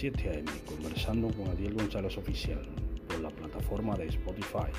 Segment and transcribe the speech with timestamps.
[0.00, 0.50] 7 a.m.
[0.64, 2.62] conversando con Adiel González Oficial
[3.06, 4.72] por la plataforma de Spotify.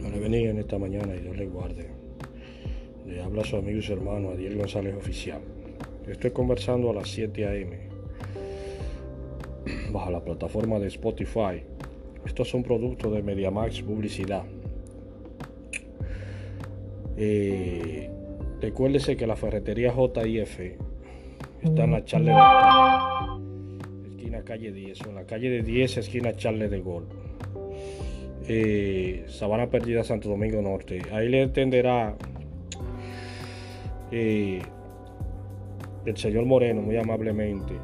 [0.00, 1.88] No le en esta mañana y Dios le guarde.
[3.06, 5.40] Le habla a su amigo y su hermano Adiel González Oficial.
[6.08, 7.78] Estoy conversando a las 7 a.m.
[9.92, 11.62] bajo la plataforma de Spotify.
[12.26, 14.44] Estos son productos de MediaMax Publicidad.
[17.16, 18.10] Eh,
[18.60, 20.60] recuérdese que la ferretería JIF
[21.62, 26.32] está en la Charle de esquina calle 10, o en la calle de 10, esquina
[26.34, 27.06] Charle de Gol.
[28.46, 31.00] Eh, Sabana Perdida, Santo Domingo Norte.
[31.12, 32.14] Ahí le entenderá
[34.10, 34.60] eh,
[36.04, 37.74] el señor Moreno muy amablemente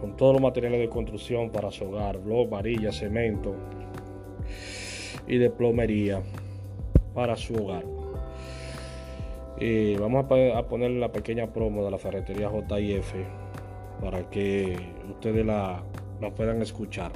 [0.00, 3.54] con todos los materiales de construcción para su hogar, blog, varilla, cemento
[5.26, 6.22] y de plomería
[7.14, 7.97] para su hogar.
[9.60, 13.12] Eh, vamos a, poner la pequeña promo de la ferretería JIF
[14.00, 14.78] para que
[15.10, 15.82] ustedes la,
[16.20, 17.10] la puedan escuchar.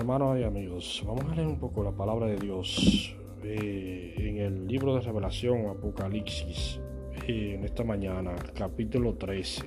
[0.02, 4.68] Hermanos y amigos, vamos a leer un poco la palabra de Dios eh, en el
[4.68, 6.80] libro de Revelación, Apocalipsis,
[7.28, 9.64] eh, en esta mañana, capítulo 13.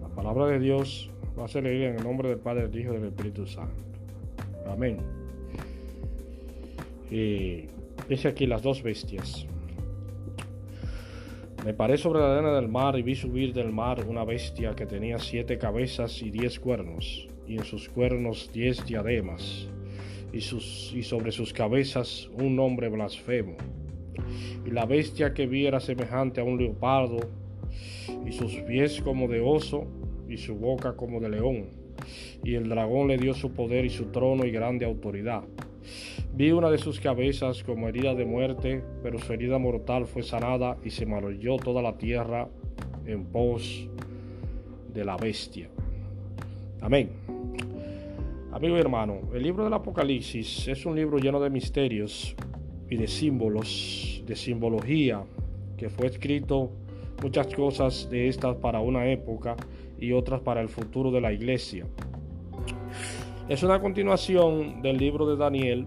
[0.00, 2.92] La palabra de Dios va a ser leída en el nombre del Padre, del Hijo
[2.92, 3.84] y del Espíritu Santo.
[4.68, 4.98] Amén.
[7.08, 9.46] dice aquí las dos bestias.
[11.64, 14.86] Me paré sobre la arena del mar y vi subir del mar una bestia que
[14.86, 19.68] tenía siete cabezas y diez cuernos y en sus cuernos diez diademas,
[20.32, 23.56] y, sus, y sobre sus cabezas un nombre blasfemo.
[24.64, 27.18] Y la bestia que vi era semejante a un leopardo,
[28.26, 29.86] y sus pies como de oso,
[30.30, 31.66] y su boca como de león.
[32.42, 35.42] Y el dragón le dio su poder y su trono y grande autoridad.
[36.34, 40.78] Vi una de sus cabezas como herida de muerte, pero su herida mortal fue sanada
[40.82, 42.48] y se maravilló toda la tierra
[43.04, 43.86] en pos
[44.94, 45.68] de la bestia.
[46.80, 47.41] Amén.
[48.52, 52.36] Amigo y hermano, el libro del Apocalipsis es un libro lleno de misterios
[52.90, 55.24] y de símbolos, de simbología,
[55.78, 56.70] que fue escrito
[57.22, 59.56] muchas cosas de estas para una época
[59.98, 61.86] y otras para el futuro de la iglesia.
[63.48, 65.86] Es una continuación del libro de Daniel,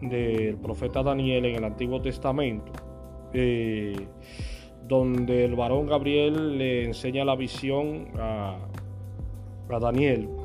[0.00, 2.72] del profeta Daniel en el Antiguo Testamento,
[3.34, 3.94] eh,
[4.88, 8.56] donde el varón Gabriel le enseña la visión a,
[9.68, 10.37] a Daniel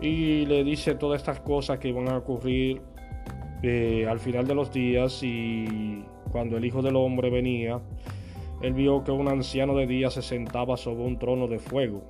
[0.00, 2.80] y le dice todas estas cosas que van a ocurrir
[3.62, 6.02] eh, al final de los días y
[6.32, 7.80] cuando el Hijo del Hombre venía,
[8.62, 12.02] él vio que un anciano de día se sentaba sobre un trono de fuego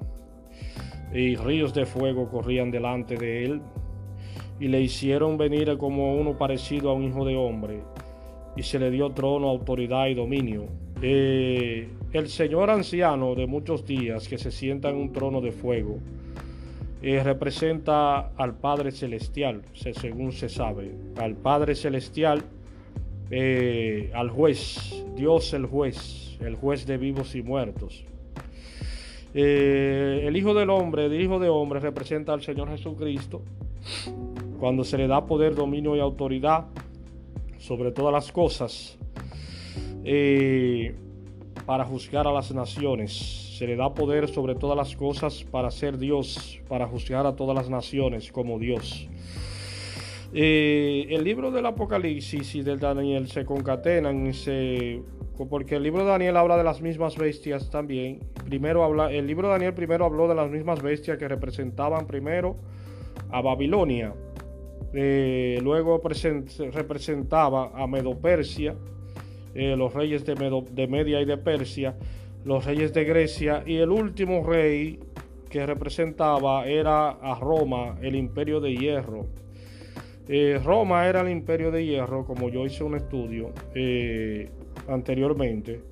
[1.13, 3.61] y ríos de fuego corrían delante de él
[4.61, 7.83] y le hicieron venir como uno parecido a un hijo de hombre
[8.57, 10.67] y se le dio trono, autoridad y dominio.
[11.03, 15.99] Eh, el Señor anciano de muchos días que se sienta en un trono de fuego,
[17.03, 22.43] eh, representa al Padre Celestial, según se sabe, al Padre Celestial,
[23.31, 28.05] eh, al juez, Dios el juez, el juez de vivos y muertos.
[29.33, 33.41] Eh, el Hijo del Hombre, el Hijo de Hombre, representa al Señor Jesucristo
[34.59, 36.67] cuando se le da poder, dominio y autoridad
[37.57, 38.99] sobre todas las cosas
[41.65, 45.99] para juzgar a las naciones se le da poder sobre todas las cosas para ser
[45.99, 49.07] Dios, para juzgar a todas las naciones como Dios.
[50.33, 54.33] Eh, el libro del Apocalipsis y del Daniel se concatenan
[55.51, 58.21] porque el libro de Daniel habla de las mismas bestias también.
[58.47, 62.57] Primero habla, el libro de Daniel primero habló de las mismas bestias que representaban primero
[63.31, 64.15] a Babilonia
[64.95, 66.01] eh, luego
[66.73, 68.75] representaba a Medo-Persia,
[69.55, 71.95] eh, los reyes de, de Media y de Persia,
[72.45, 75.01] los reyes de Grecia y el último rey
[75.49, 79.27] que representaba era a Roma, el imperio de hierro.
[80.29, 83.53] Eh, Roma era el imperio de hierro, como yo hice un estudio
[84.89, 85.83] anteriormente.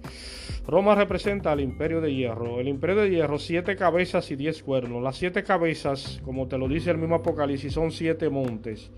[0.69, 2.61] Roma representa al imperio de hierro.
[2.61, 5.03] El imperio de hierro, siete cabezas y diez cuernos.
[5.03, 8.91] Las siete cabezas, como te lo dice el mismo Apocalipsis, son siete montes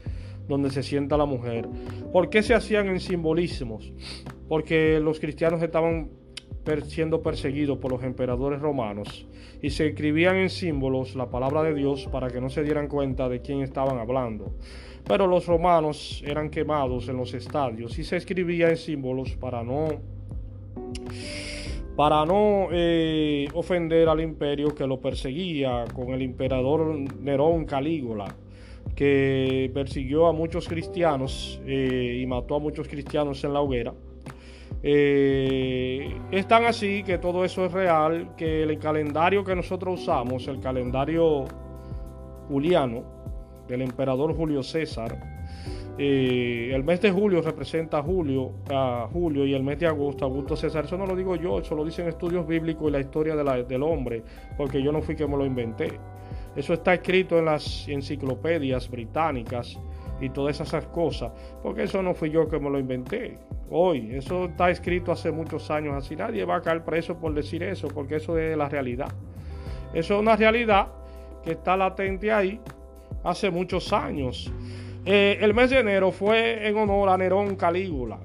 [0.49, 1.69] donde se sienta la mujer.
[2.12, 3.93] ¿Por qué se hacían en simbolismos?
[4.49, 6.11] Porque los cristianos estaban
[6.87, 9.26] siendo perseguidos por los emperadores romanos
[9.62, 13.29] y se escribían en símbolos la palabra de Dios para que no se dieran cuenta
[13.29, 14.52] de quién estaban hablando.
[15.06, 19.88] Pero los romanos eran quemados en los estadios y se escribía en símbolos para no
[21.97, 28.35] para no eh, ofender al imperio que lo perseguía con el emperador Nerón Calígula,
[28.94, 33.93] que persiguió a muchos cristianos eh, y mató a muchos cristianos en la hoguera.
[34.82, 35.89] Eh,
[36.31, 40.61] es tan así que todo eso es real, que el calendario que nosotros usamos, el
[40.61, 41.47] calendario
[42.49, 43.03] juliano
[43.67, 45.19] del emperador Julio César,
[45.99, 50.25] eh, el mes de julio representa a julio, a julio y el mes de agosto,
[50.25, 50.85] Augusto César.
[50.85, 54.23] Eso no lo digo yo, eso lo dicen estudios bíblicos y la historia del hombre,
[54.56, 55.99] porque yo no fui que me lo inventé.
[56.56, 59.79] Eso está escrito en las enciclopedias británicas
[60.20, 61.32] y todas esas cosas,
[61.62, 63.38] porque eso no fui yo que me lo inventé.
[63.70, 66.17] Hoy, eso está escrito hace muchos años así.
[66.17, 69.08] Nadie va a caer preso por decir eso, porque eso es la realidad.
[69.94, 70.88] Eso es una realidad
[71.44, 72.61] que está latente ahí
[73.25, 74.52] hace muchos años.
[75.05, 78.19] Eh, el mes de enero fue en honor a Nerón Calígula.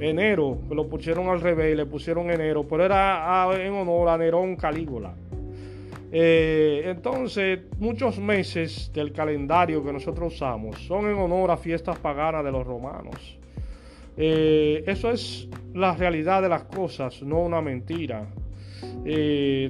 [0.00, 5.14] Enero, lo pusieron al revés, le pusieron enero, pero era en honor a Nerón Calígula.
[6.12, 12.44] Eh, entonces, muchos meses del calendario que nosotros usamos son en honor a fiestas paganas
[12.44, 13.38] de los romanos.
[14.16, 18.26] Eh, eso es la realidad de las cosas, no una mentira.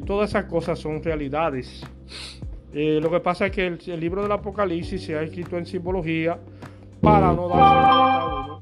[0.07, 1.85] todas esas cosas son realidades.
[2.79, 6.39] Eh, lo que pasa es que el, libro del Apocalipsis se ha escrito en simbología
[7.01, 8.61] para no darse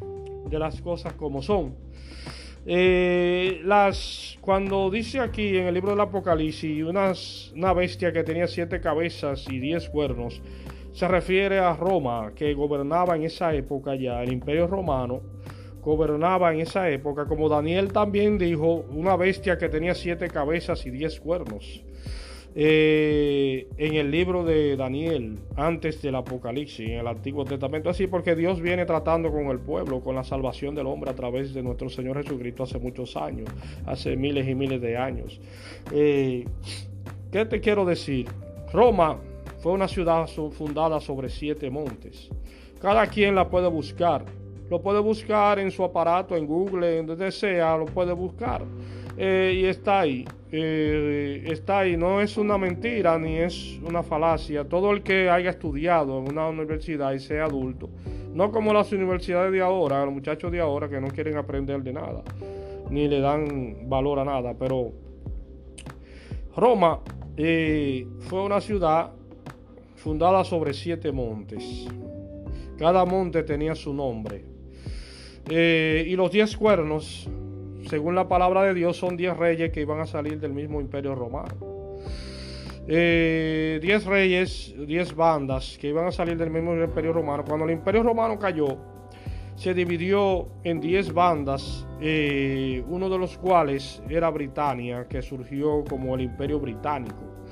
[0.00, 1.74] cuenta de las cosas como son.
[2.66, 8.80] Eh, las, cuando dice aquí en el libro del Apocalipsis una bestia que tenía siete
[8.80, 10.42] cabezas y diez cuernos,
[10.92, 15.22] se refiere a Roma, que gobernaba en esa época ya, el imperio romano
[15.82, 20.90] gobernaba en esa época, como Daniel también dijo, una bestia que tenía siete cabezas y
[20.90, 21.82] diez cuernos.
[22.54, 28.34] Eh, en el libro de Daniel, antes del Apocalipsis, en el Antiguo Testamento, así porque
[28.34, 31.88] Dios viene tratando con el pueblo, con la salvación del hombre a través de nuestro
[31.88, 33.48] Señor Jesucristo hace muchos años,
[33.86, 35.40] hace miles y miles de años.
[35.92, 36.44] Eh,
[37.30, 38.26] ¿Qué te quiero decir?
[38.72, 39.18] Roma
[39.60, 42.30] fue una ciudad fundada sobre siete montes.
[42.80, 44.24] Cada quien la puede buscar.
[44.70, 48.64] Lo puede buscar en su aparato, en Google, en donde sea, lo puede buscar.
[49.22, 50.24] Eh, y está ahí.
[50.50, 51.94] Eh, está ahí.
[51.94, 54.64] No es una mentira ni es una falacia.
[54.66, 57.90] Todo el que haya estudiado en una universidad y sea adulto,
[58.32, 61.92] no como las universidades de ahora, los muchachos de ahora que no quieren aprender de
[61.92, 62.22] nada,
[62.88, 64.90] ni le dan valor a nada, pero
[66.56, 67.00] Roma
[67.36, 69.12] eh, fue una ciudad
[69.96, 71.86] fundada sobre siete montes.
[72.78, 74.46] Cada monte tenía su nombre.
[75.50, 77.28] y los diez cuernos
[77.88, 81.14] según la palabra de Dios, son diez reyes que iban a salir del mismo imperio
[81.14, 81.54] romano.
[82.88, 87.44] Eh, diez reyes, diez bandas que iban a salir del mismo imperio romano.
[87.46, 88.78] Cuando el imperio romano cayó,
[89.54, 96.14] se dividió en diez bandas, eh, uno de los cuales era Britania, que surgió como
[96.14, 97.44] el imperio británico.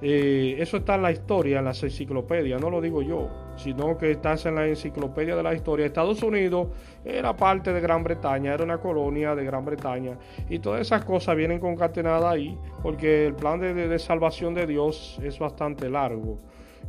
[0.00, 3.28] Eh, eso está en la historia, en las enciclopedias, no lo digo yo,
[3.62, 5.86] sino que está en la enciclopedia de la historia.
[5.86, 6.68] Estados Unidos
[7.04, 11.36] era parte de Gran Bretaña, era una colonia de Gran Bretaña, y todas esas cosas
[11.36, 16.38] vienen concatenadas ahí, porque el plan de, salvación de Dios es bastante largo.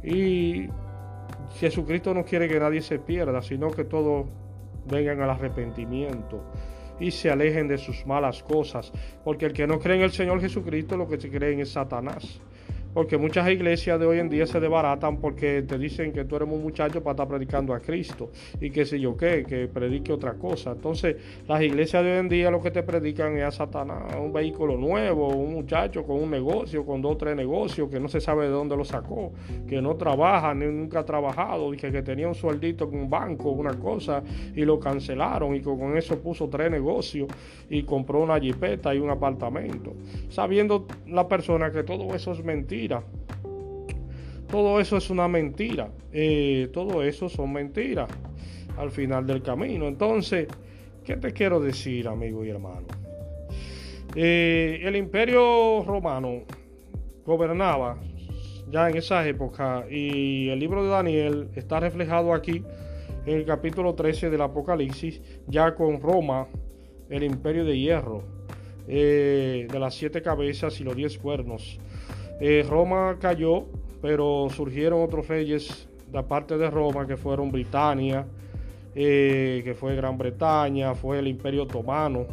[0.03, 0.67] Y
[1.59, 4.25] Jesucristo no quiere que nadie se pierda, sino que todos
[4.89, 6.43] vengan al arrepentimiento
[6.99, 8.91] y se alejen de sus malas cosas,
[9.23, 11.71] porque el que no cree en el Señor Jesucristo lo que se cree en es
[11.71, 12.41] Satanás.
[12.93, 16.47] Porque muchas iglesias de hoy en día se desbaratan porque te dicen que tú eres
[16.47, 18.29] un muchacho para estar predicando a Cristo
[18.61, 20.73] y que sé yo qué, que predique otra cosa.
[20.73, 21.15] Entonces,
[21.47, 24.77] las iglesias de hoy en día lo que te predican es a Satanás, un vehículo
[24.77, 28.45] nuevo, un muchacho con un negocio, con dos o tres negocios que no se sabe
[28.45, 29.33] de dónde lo sacó,
[29.67, 33.49] que no trabaja, ni nunca ha trabajado, que, que tenía un sueldito en un banco,
[33.49, 34.21] una cosa,
[34.55, 37.27] y lo cancelaron y con eso puso tres negocios
[37.69, 39.93] y compró una jipeta y un apartamento.
[40.29, 42.82] Sabiendo la persona que todo eso es mentira
[44.49, 45.89] todo eso es una mentira.
[46.11, 48.09] Eh, todo eso son mentiras
[48.77, 49.87] al final del camino.
[49.87, 50.47] Entonces,
[51.03, 52.85] ¿qué te quiero decir, amigo y hermano?
[54.15, 56.43] Eh, el imperio romano
[57.25, 57.97] gobernaba
[58.69, 62.63] ya en esa época y el libro de Daniel está reflejado aquí
[63.25, 66.47] en el capítulo 13 del Apocalipsis, ya con Roma,
[67.09, 68.23] el imperio de hierro,
[68.87, 71.79] eh, de las siete cabezas y los diez cuernos.
[72.45, 73.63] Eh, Roma cayó,
[74.01, 78.25] pero surgieron otros reyes de parte de Roma, que fueron Britania,
[78.93, 82.25] eh, que fue Gran Bretaña, fue el imperio otomano,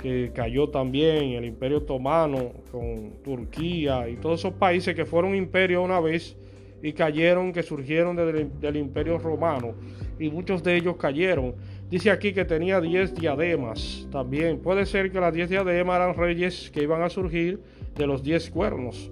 [0.00, 5.82] que cayó también, el imperio otomano con Turquía y todos esos países que fueron imperio
[5.82, 6.36] una vez
[6.80, 9.74] y cayeron, que surgieron del, imperio romano
[10.16, 11.56] y muchos de ellos cayeron.
[11.90, 14.60] Dice aquí que tenía 10 diademas también.
[14.60, 17.58] Puede ser que las 10 diademas eran reyes que iban a surgir
[18.00, 19.10] de los 10 cuernos.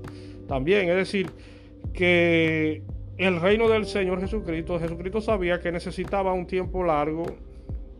[0.48, 1.30] También, es decir,
[1.92, 2.82] que
[3.18, 7.26] el reino del Señor Jesucristo, Jesucristo sabía que necesitaba un tiempo largo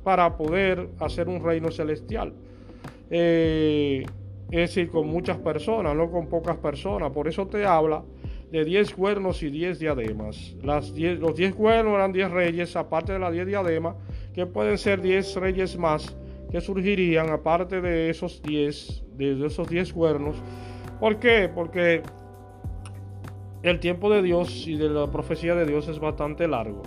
[0.03, 2.33] para poder hacer un reino celestial.
[3.11, 4.07] Eh,
[4.51, 7.13] es decir, con muchas personas, no con pocas personas.
[7.13, 8.03] Por eso te habla
[8.51, 10.57] de 10 cuernos y 10 diademas.
[10.63, 13.97] Las los 10 cuernos eran 10 reyes, aparte de las 10 diademas,
[14.35, 16.17] que pueden ser 10 reyes más
[16.51, 20.37] que surgirían, aparte de esos 10, de esos 10 cuernos.
[21.01, 21.49] ¿Por qué?
[21.53, 22.03] Porque
[23.63, 26.83] el tiempo de Dios y de la profecía de Dios es bastante largo.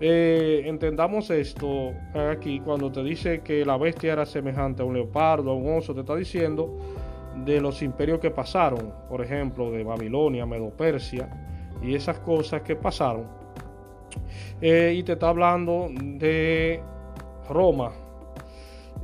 [0.00, 5.50] Eh, entendamos esto aquí cuando te dice que la bestia era semejante a un leopardo,
[5.50, 6.78] a un oso, te está diciendo
[7.44, 11.28] de los imperios que pasaron, por ejemplo, de Babilonia, Medo-Persia
[11.82, 13.26] y esas cosas que pasaron.
[14.60, 16.82] Eh, y te está hablando de
[17.48, 17.92] Roma,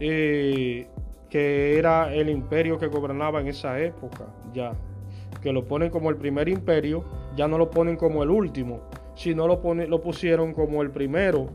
[0.00, 0.88] eh,
[1.28, 4.72] que era el imperio que gobernaba en esa época, ya.
[5.42, 7.04] Que lo ponen como el primer imperio,
[7.36, 8.82] ya no lo ponen como el último,
[9.14, 11.50] sino lo, lo pusieron como el primero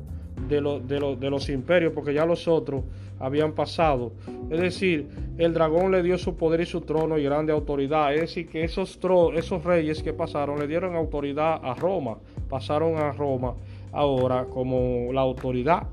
[0.48, 2.84] de, de, de los imperios, porque ya los otros
[3.20, 4.14] habían pasado.
[4.50, 8.14] Es decir, el dragón le dio su poder y su trono y grande autoridad.
[8.14, 9.00] Es decir, que esos,
[9.36, 12.18] esos reyes que pasaron le dieron autoridad a Roma.
[12.50, 13.56] Pasaron a Roma
[13.92, 15.88] ahora como la autoridad.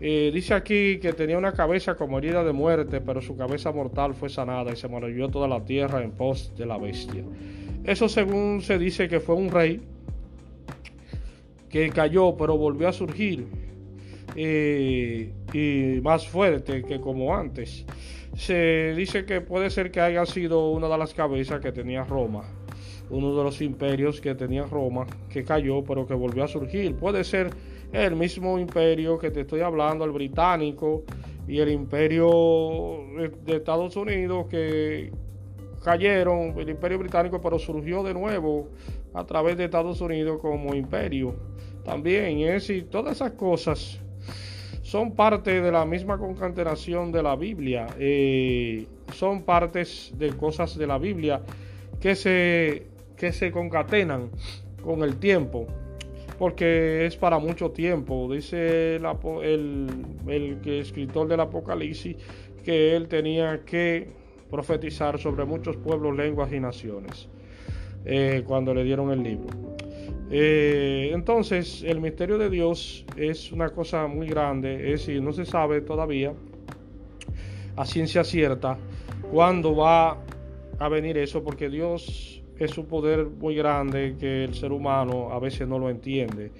[0.00, 4.14] Eh, dice aquí que tenía una cabeza como herida de muerte, pero su cabeza mortal
[4.14, 7.22] fue sanada y se maravilló toda la tierra en pos de la bestia.
[7.84, 9.80] Eso según se dice que fue un rey
[11.68, 13.46] que cayó, pero volvió a surgir
[14.36, 17.84] y, más fuerte que como antes.
[18.36, 22.44] Se dice que puede ser que haya sido una de las cabezas que tenía Roma,
[23.10, 26.94] uno de los imperios que tenía Roma, que cayó pero que volvió a surgir.
[26.94, 27.50] Puede ser
[27.92, 31.04] el mismo imperio que te estoy hablando, el británico
[31.46, 32.30] y el imperio
[33.44, 35.12] de Estados Unidos que
[35.82, 38.68] cayeron, el imperio británico, pero surgió de nuevo
[39.12, 41.34] a través de Estados Unidos como imperio.
[41.84, 44.00] También, es decir, todas esas cosas
[44.82, 50.86] son parte de la misma concatenación de la Biblia, eh, son partes de cosas de
[50.86, 51.42] la Biblia
[52.00, 54.30] que se, que se concatenan
[54.82, 55.66] con el tiempo,
[56.38, 58.28] porque es para mucho tiempo.
[58.32, 62.16] Dice el, escritor del Apocalipsis
[62.64, 64.08] que él tenía que
[64.50, 67.28] profetizar sobre muchos pueblos, lenguas y naciones
[68.04, 69.48] eh, cuando le dieron el libro.
[70.30, 75.44] Eh, entonces, el misterio de Dios es una cosa muy grande, es decir, no se
[75.44, 76.32] sabe todavía
[77.76, 78.78] a ciencia cierta
[79.30, 80.18] cuándo va
[80.78, 85.38] a venir eso, porque Dios es un poder muy grande que el ser humano a
[85.38, 86.50] veces no lo entiende,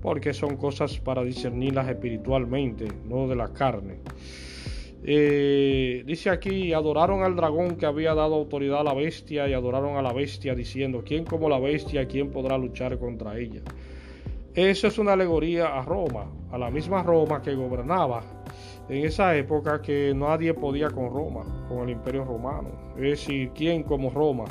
[0.00, 3.98] porque son cosas para discernirlas espiritualmente, no de la carne.
[5.02, 9.96] Eh, dice aquí, adoraron al dragón que había dado autoridad a la bestia y adoraron
[9.96, 13.62] a la bestia diciendo, ¿quién como la bestia, quién podrá luchar contra ella?
[14.54, 18.22] Eso es una alegoría a Roma, a la misma Roma que gobernaba
[18.88, 22.70] en esa época que nadie podía con Roma, con el imperio romano.
[22.96, 24.44] Es decir, ¿quién como Roma?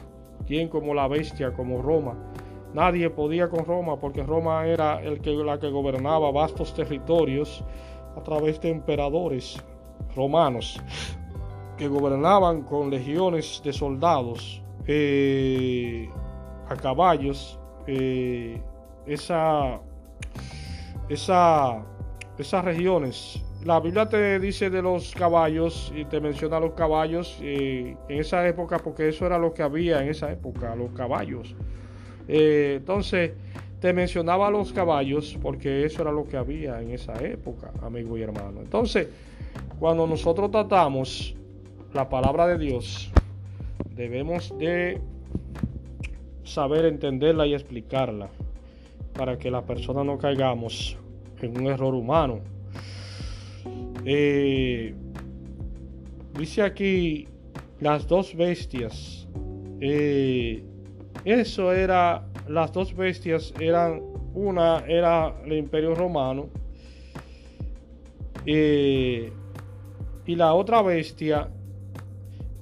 [0.50, 2.18] ¿Quién como la bestia, como Roma?
[2.74, 7.64] Nadie podía con Roma porque Roma era el que, la que gobernaba vastos territorios
[8.18, 9.64] a través de emperadores
[10.16, 10.82] romanos
[11.78, 16.10] que gobernaban con legiones de soldados eh,
[16.68, 18.60] a caballos, eh,
[19.06, 19.80] esa,
[21.08, 23.46] esas regiones.
[23.66, 28.48] La Biblia te dice de los caballos y te menciona los caballos eh, en esa
[28.48, 31.56] época porque eso era lo que había en esa época, los caballos.
[32.28, 33.32] entonces,
[33.80, 38.22] te mencionaba los caballos porque eso era lo que había en esa época, amigo y
[38.22, 38.60] hermano.
[38.62, 39.08] Entonces,
[39.80, 41.36] cuando nosotros tratamos
[41.94, 43.12] la palabra de Dios,
[43.96, 45.00] debemos de
[46.44, 48.30] saber entenderla y explicarla
[49.14, 50.98] para que las personas no caigamos
[51.42, 52.40] en un error humano.
[54.06, 54.94] Eh,
[56.38, 57.28] dice aquí
[57.80, 59.28] las dos bestias.
[59.82, 60.64] Eh,
[61.26, 64.02] eso era, las dos bestias eran,
[64.34, 66.50] una era el imperio romano
[68.46, 69.32] eh,
[70.26, 71.50] y la otra bestia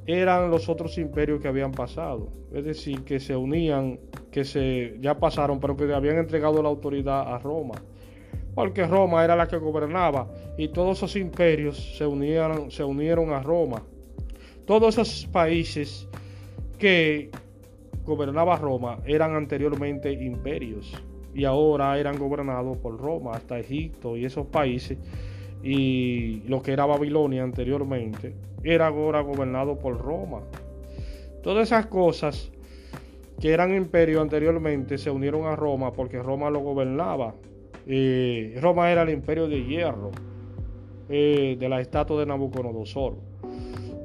[0.05, 2.29] eran los otros imperios que habían pasado.
[2.53, 3.99] Es decir, que se unían,
[4.31, 7.75] que se ya pasaron, pero que habían entregado la autoridad a Roma.
[8.57, 13.39] Porque Roma era la que gobernaba y todos esos imperios se unieron, se unieron a
[13.43, 13.83] Roma.
[14.65, 16.07] Todos esos países
[16.79, 17.29] que
[18.03, 20.91] gobernaba Roma eran anteriormente imperios
[21.35, 24.97] y ahora eran gobernados por Roma, hasta Egipto y esos países
[25.61, 28.33] y lo que era Babilonia anteriormente
[28.63, 30.41] era ahora gobernado por Roma.
[31.43, 32.51] Todas esas cosas
[33.39, 37.35] que eran imperio anteriormente se unieron a Roma porque Roma lo gobernaba.
[37.89, 40.11] Eh, Roma era el imperio de hierro
[41.07, 43.15] eh, de la estatua de Nabucodonosor.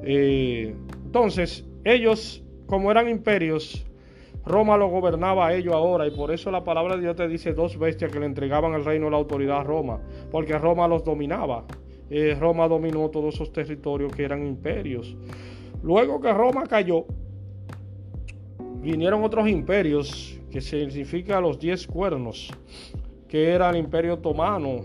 [0.03, 0.73] Eh,
[1.05, 3.85] entonces, ellos, como eran imperios,
[4.45, 7.53] Roma lo gobernaba a ellos ahora y por eso la palabra de Dios te dice
[7.53, 11.65] dos bestias que le entregaban el reino la autoridad a Roma, porque Roma los dominaba.
[12.39, 15.17] Roma dominó todos esos territorios que eran imperios.
[15.81, 17.05] Luego que Roma cayó,
[18.81, 22.51] vinieron otros imperios que significa los diez cuernos,
[23.33, 24.81] que era el imperio otomano,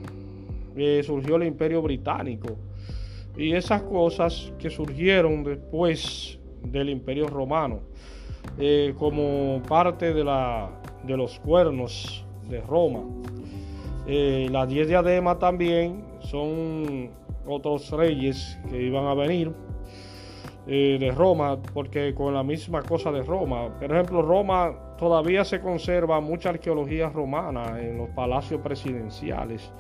[0.75, 2.57] eh, surgió el imperio británico
[3.37, 7.81] y esas cosas que surgieron después del imperio romano.
[8.59, 10.71] Eh, como parte de, la,
[11.03, 13.03] de los cuernos de Roma.
[14.07, 17.11] Eh, las diez diademas también son
[17.47, 19.53] otros reyes que iban a venir
[20.69, 23.75] eh, de Roma, porque con la misma cosa de Roma.
[23.79, 29.73] Por ejemplo, Roma todavía se conserva mucha arqueología romana en los palacios presidenciales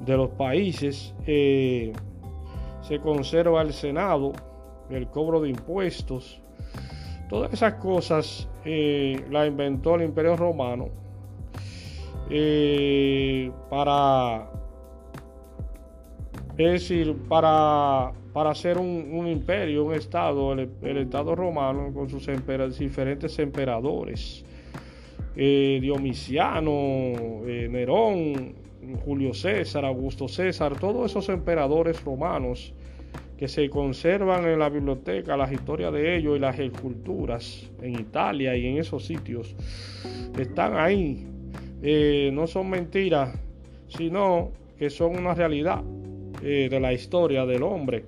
[0.00, 1.14] de los países.
[1.24, 4.32] se conserva el Senado,
[4.90, 6.42] el cobro de impuestos,
[7.28, 10.88] Todas esas cosas eh, las inventó el Imperio Romano
[12.30, 14.50] eh, para,
[16.56, 22.28] es decir, para, para hacer un, imperio, un estado, el, Estado romano con sus
[22.78, 24.44] diferentes emperadores.
[25.36, 28.54] Eh, Diomiciano, Nerón,
[29.04, 32.72] Julio César, Augusto César, todos esos emperadores romanos
[33.36, 38.56] que se conservan en la biblioteca, las historias de ellos y las esculturas en Italia
[38.56, 39.54] y en esos sitios,
[40.36, 41.24] están ahí.
[41.80, 43.38] Eh, no son mentiras,
[43.86, 45.82] sino que son una realidad
[46.42, 48.04] eh, de la historia del hombre.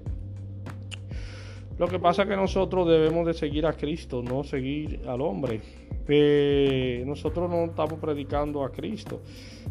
[1.81, 5.63] Lo que pasa es que nosotros debemos de seguir a Cristo, no seguir al hombre.
[6.07, 9.23] Eh, nosotros no estamos predicando a Cristo,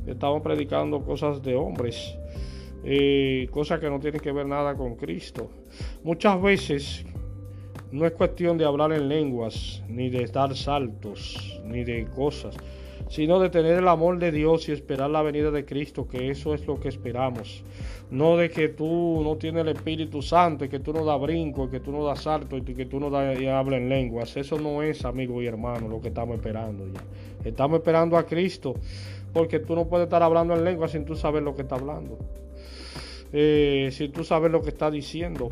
[0.07, 2.17] estamos predicando cosas de hombres.
[2.83, 5.51] Eh, cosas que no tienen que ver nada con Cristo.
[6.03, 7.05] Muchas veces
[7.91, 12.57] no es cuestión de hablar en lenguas, ni de dar saltos, ni de cosas,
[13.09, 16.53] sino de tener el amor de Dios y esperar la venida de Cristo, que eso
[16.53, 17.63] es lo que esperamos.
[18.11, 21.65] No de que tú no tienes el Espíritu Santo y que tú no das brinco,
[21.65, 24.37] y que tú no das salto y que tú no hablas en lenguas.
[24.37, 27.01] Eso no es, amigo y hermano, lo que estamos esperando ya.
[27.43, 28.75] Estamos esperando a Cristo,
[29.33, 32.17] porque tú no puedes estar hablando en lenguas sin tú saber lo que está hablando.
[33.33, 35.49] Eh, si tú sabes lo que está diciendo.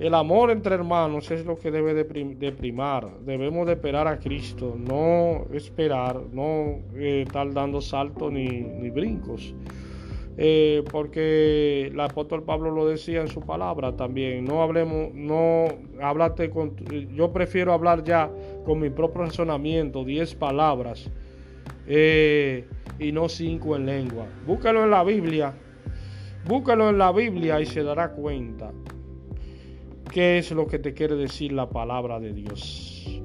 [0.00, 3.18] El amor entre hermanos es lo que debe de, primar.
[3.20, 9.54] Debemos de esperar a Cristo, no esperar, no eh, estar dando saltos ni, brincos.
[10.38, 14.46] Eh, porque el apóstol Pablo lo decía en su palabra también.
[14.46, 15.66] No hablemos, no
[16.00, 16.74] hablate con.
[17.14, 18.30] Yo prefiero hablar ya
[18.64, 21.10] con mi propio razonamiento, 10 palabras
[21.86, 24.24] y no cinco en lengua.
[24.46, 25.52] Búscalo en la Biblia
[26.46, 28.72] Búscalo en la Biblia y se dará cuenta
[30.10, 33.20] qué es lo que te quiere decir la palabra de Dios.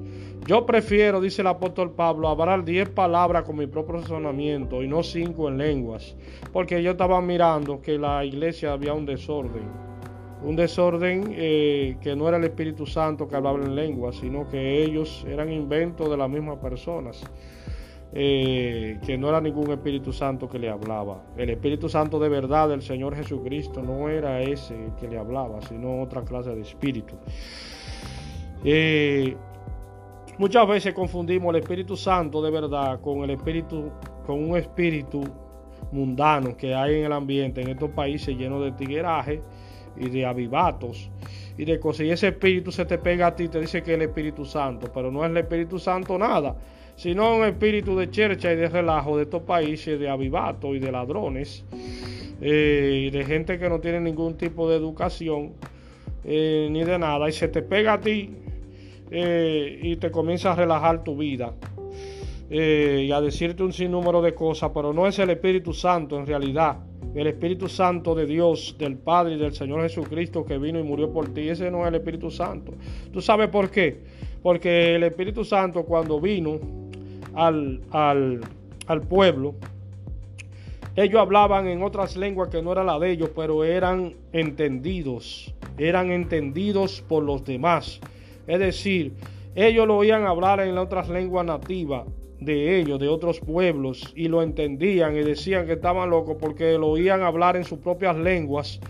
[0.46, 5.02] Yo prefiero, dice el apóstol Pablo, hablar diez palabras con mi propio razonamiento y no
[5.02, 6.14] cinco en lenguas,
[6.52, 9.68] porque yo estaba mirando que la iglesia había un desorden,
[10.44, 14.84] un desorden eh, que no era el Espíritu Santo que hablaba en lenguas, sino que
[14.84, 17.24] ellos eran inventos de las mismas personas.
[18.12, 21.22] Eh, que no era ningún Espíritu Santo que le hablaba.
[21.36, 26.00] El Espíritu Santo de verdad del Señor Jesucristo no era ese que le hablaba, sino
[26.02, 27.16] otra clase de espíritu.
[28.64, 29.36] Eh,
[30.38, 33.90] muchas veces confundimos el Espíritu Santo de verdad con el espíritu,
[34.24, 35.22] con un espíritu
[35.92, 39.42] mundano que hay en el ambiente en estos países llenos de tigueraje
[39.96, 41.10] y de avivatos
[41.56, 42.06] y de cosas.
[42.06, 44.90] Y ese espíritu se te pega a ti, te dice que es el Espíritu Santo,
[44.92, 46.56] pero no es el Espíritu Santo nada,
[46.96, 50.90] sino un espíritu de chercha y de relajo de estos países, de avivato y de
[50.90, 51.64] ladrones,
[52.40, 55.52] eh, y de gente que no tiene ningún tipo de educación
[56.24, 58.30] eh, ni de nada, y se te pega a ti
[59.10, 61.54] eh, y te comienza a relajar tu vida.
[62.48, 66.78] y a decirte un sinnúmero de cosas, pero no es el Espíritu Santo en realidad
[67.16, 71.10] el Espíritu Santo de Dios, del Padre y del Señor Jesucristo que vino y murió
[71.10, 71.48] por ti.
[71.48, 72.74] Ese no es el Espíritu Santo.
[73.10, 74.02] ¿Tú sabes por qué?
[74.42, 76.85] Porque el Espíritu Santo cuando vino
[77.36, 79.54] al, al, pueblo,
[80.96, 86.10] ellos hablaban en otras lenguas que no era la de ellos, pero eran entendidos, eran
[86.10, 88.00] entendidos por los demás.
[88.46, 89.12] Es decir,
[89.54, 92.06] ellos lo oían hablar en otras lenguas nativas
[92.40, 96.88] de ellos, de otros pueblos, y lo entendían y decían que estaban locos porque lo
[96.88, 98.80] oían hablar en sus propias lenguas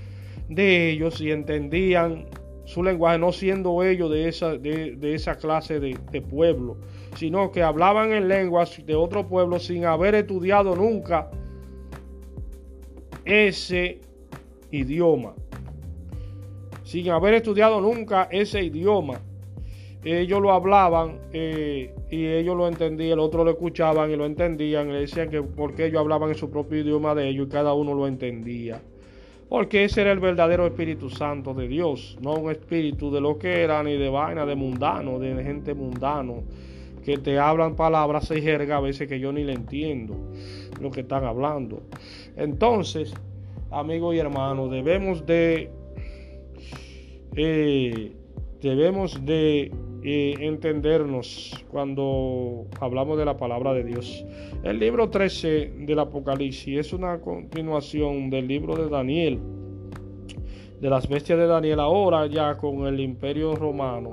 [0.49, 2.27] de ellos y entendían
[2.67, 6.77] su lenguaje, no siendo ellos de esa, de, esa clase de, de, pueblo,
[7.17, 11.31] sino que hablaban en lenguas de otro pueblo sin haber estudiado nunca
[13.25, 14.01] ese
[14.71, 15.35] idioma,
[16.85, 19.21] sin haber estudiado nunca ese idioma
[20.07, 24.93] ellos lo hablaban eh, y ellos lo entendían, el otro lo escuchaban y lo entendían,
[24.93, 27.93] le decían que porque ellos hablaban en su propio idioma de ellos y cada uno
[27.93, 28.81] lo entendía.
[29.49, 33.63] Porque ese era el verdadero Espíritu Santo de Dios, no un espíritu de lo que
[33.63, 36.43] era ni de vaina, de mundano, de gente mundano,
[37.05, 40.17] que te hablan palabras y jerga a veces que yo ni le entiendo
[40.81, 41.83] lo que están hablando.
[42.37, 43.15] Entonces,
[43.71, 45.71] amigos y hermanos, debemos de...
[47.37, 48.13] Eh,
[48.61, 49.71] debemos de
[50.07, 54.25] entendernos cuando hablamos de la palabra de Dios.
[54.63, 59.41] El libro 13 del Apocalipsis es una continuación del libro de Daniel,
[60.81, 64.13] de las bestias de Daniel, ahora ya con el imperio romano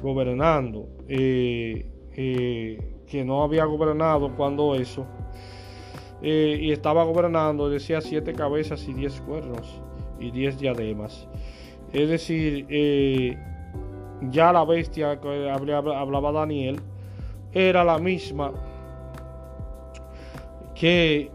[0.00, 1.84] gobernando, eh,
[2.16, 5.06] eh, que no había gobernado cuando eso,
[6.22, 9.82] eh, y estaba gobernando, decía siete cabezas y diez cuernos
[10.18, 11.28] y diez diademas.
[11.92, 12.66] Es decir,
[14.30, 16.80] ya la bestia que hablaba Daniel
[17.52, 18.52] era la misma
[20.74, 21.30] que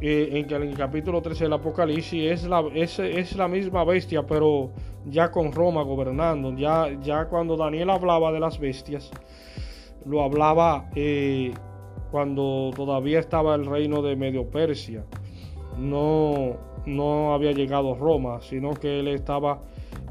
[0.00, 4.70] eh, en, el capítulo 13 del Apocalipsis es la, es, la misma bestia, pero
[5.06, 6.54] ya con Roma gobernando.
[6.54, 9.10] Ya, ya cuando Daniel hablaba de las bestias,
[10.04, 11.54] lo hablaba eh,
[12.10, 15.04] cuando todavía estaba el reino de Medio Persia.
[15.78, 19.60] No, no había llegado Roma, sino que él estaba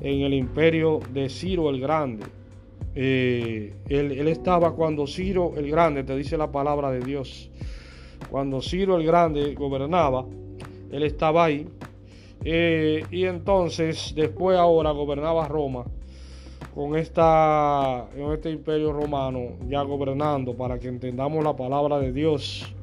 [0.02, 2.26] en el imperio de Ciro el Grande.
[2.96, 7.50] Eh, él, estaba cuando Ciro el Grande, te dice la palabra de Dios,
[8.30, 10.26] cuando Ciro el Grande gobernaba,
[10.92, 11.68] él estaba ahí.
[12.44, 15.86] Eh, y entonces, después ahora gobernaba Roma
[16.76, 22.75] con esta, en este imperio romano ya gobernando para que entendamos la palabra de Dios.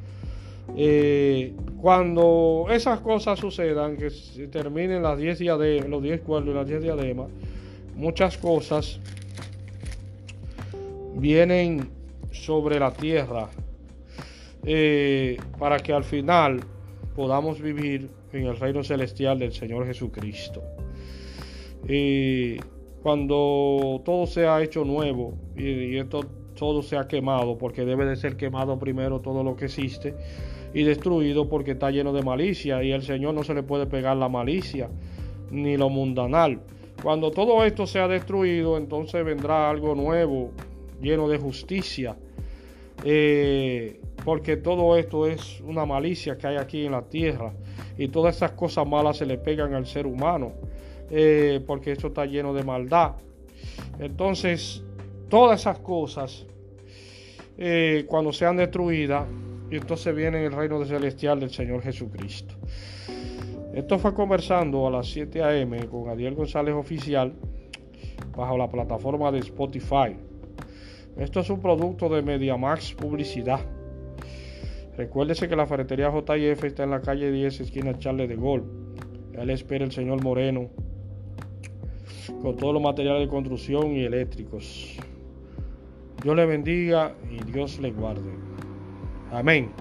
[0.76, 6.56] Eh, cuando esas cosas sucedan, que se terminen las 10 diademas, los 10 cuernos y
[6.56, 7.28] las 10 diademas,
[7.96, 9.00] muchas cosas
[11.14, 11.90] vienen
[12.30, 13.50] sobre la tierra
[14.64, 16.60] eh, para que al final
[17.14, 20.62] podamos vivir en el reino celestial del Señor Jesucristo.
[23.02, 28.36] Cuando todo sea hecho nuevo y, y esto todo sea quemado, porque debe de ser
[28.36, 30.14] quemado primero todo lo que existe
[30.74, 34.16] y destruido porque está lleno de malicia y al Señor no se le puede pegar
[34.16, 34.88] la malicia
[35.50, 36.60] ni lo mundanal.
[37.02, 40.50] Cuando todo esto sea destruido, entonces vendrá algo nuevo,
[41.00, 42.16] lleno de justicia,
[43.04, 47.52] eh, porque todo esto es una malicia que hay aquí en la tierra
[47.98, 50.52] y todas esas cosas malas se le pegan al ser humano,
[51.10, 53.12] eh, porque esto está lleno de maldad.
[53.98, 54.84] Entonces,
[55.28, 56.46] todas esas cosas,
[57.58, 59.26] eh, cuando sean destruidas,
[59.72, 62.54] y entonces viene el reino celestial del Señor Jesucristo.
[63.72, 65.86] Esto fue conversando a las 7 a.m.
[65.86, 67.32] con Adiel González Oficial
[68.36, 70.14] bajo la plataforma de Spotify.
[71.16, 73.60] Esto es un producto de MediaMax Publicidad.
[74.98, 78.64] Recuérdese que la ferretería JF está en la calle 10, esquina Charles de Gol.
[79.32, 80.68] Él espera el señor Moreno
[82.42, 84.98] con todos los materiales de construcción y eléctricos.
[86.22, 88.51] Dios le bendiga y Dios le guarde.
[89.32, 89.72] Amén.